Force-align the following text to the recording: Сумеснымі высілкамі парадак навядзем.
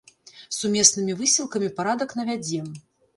Сумеснымі 0.59 1.13
высілкамі 1.19 1.69
парадак 1.77 2.15
навядзем. 2.21 2.65